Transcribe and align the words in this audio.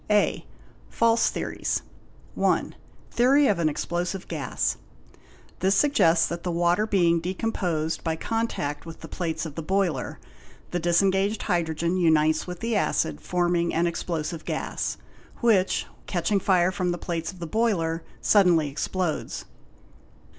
A. 0.09 0.43
False 0.89 1.29
Theories. 1.29 1.83
a. 2.35 2.63
Theory 3.11 3.45
of 3.45 3.59
an 3.59 3.69
explosive 3.69 4.27
gas. 4.27 4.77
This 5.59 5.75
suggests 5.75 6.27
that 6.27 6.41
the 6.41 6.49
water 6.49 6.87
being 6.87 7.19
decomposed 7.19 8.03
by 8.03 8.15
contact 8.15 8.83
with 8.83 9.01
the 9.01 9.07
plates 9.07 9.45
of 9.45 9.53
the 9.53 9.61
boiler, 9.61 10.19
the 10.71 10.79
disengaged 10.79 11.43
hydrogen 11.43 11.97
unites 11.97 12.47
with 12.47 12.61
the 12.61 12.75
acid, 12.75 13.21
forming 13.21 13.75
an 13.75 13.85
explosive 13.85 14.43
gas, 14.43 14.97
which 15.39 15.85
catching 16.07 16.39
fire 16.39 16.71
from 16.71 16.89
the 16.89 16.97
plates 16.97 17.31
of 17.31 17.37
the 17.37 17.45
boiler 17.45 18.03
suddenly 18.21 18.69
explodes. 18.69 19.45